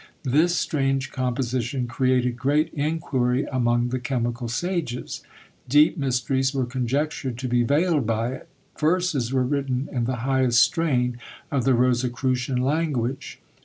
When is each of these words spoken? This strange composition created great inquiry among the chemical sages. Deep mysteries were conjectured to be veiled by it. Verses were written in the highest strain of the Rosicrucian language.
This 0.23 0.55
strange 0.55 1.11
composition 1.11 1.85
created 1.85 2.35
great 2.35 2.73
inquiry 2.73 3.43
among 3.51 3.89
the 3.89 3.99
chemical 3.99 4.47
sages. 4.47 5.21
Deep 5.69 5.95
mysteries 5.95 6.55
were 6.55 6.65
conjectured 6.65 7.37
to 7.37 7.47
be 7.47 7.61
veiled 7.61 8.07
by 8.07 8.31
it. 8.31 8.47
Verses 8.79 9.31
were 9.31 9.43
written 9.45 9.87
in 9.91 10.05
the 10.05 10.15
highest 10.25 10.59
strain 10.59 11.19
of 11.51 11.65
the 11.65 11.75
Rosicrucian 11.75 12.57
language. 12.59 13.39